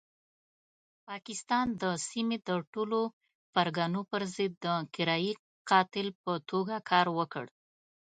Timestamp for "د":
1.81-1.83, 2.47-2.49, 4.65-4.67